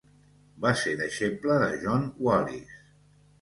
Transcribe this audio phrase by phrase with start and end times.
[0.63, 2.75] Va ser deixeble de John Wallis.